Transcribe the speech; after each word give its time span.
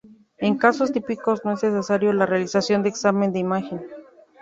En 0.39 0.57
casos 0.57 0.91
típicos 0.91 1.45
no 1.45 1.51
es 1.51 1.61
necesario 1.63 2.11
la 2.11 2.25
realización 2.25 2.81
de 2.81 2.89
examen 2.89 3.31
de 3.31 3.37
imagen. 3.37 3.85